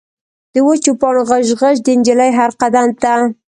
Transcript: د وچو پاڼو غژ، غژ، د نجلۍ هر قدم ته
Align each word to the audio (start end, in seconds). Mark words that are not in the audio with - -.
د 0.53 0.55
وچو 0.67 0.91
پاڼو 1.01 1.23
غژ، 1.29 1.47
غژ، 1.59 1.75
د 1.83 1.87
نجلۍ 1.99 2.31
هر 2.39 2.49
قدم 2.61 2.87
ته 3.01 3.11